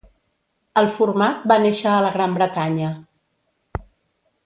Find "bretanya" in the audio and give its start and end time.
2.39-2.93